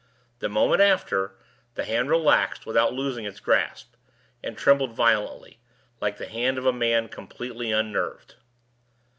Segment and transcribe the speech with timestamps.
[0.39, 1.35] The moment after,
[1.75, 3.93] the hand relaxed without losing its grasp,
[4.43, 5.59] and trembled violently,
[5.99, 8.33] like the hand of a man completely unnerved.